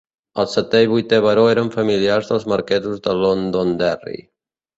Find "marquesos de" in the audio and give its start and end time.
2.55-3.15